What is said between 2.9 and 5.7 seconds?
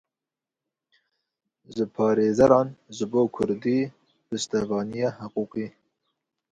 ji bo kurdî piştevaniya hiqûqî.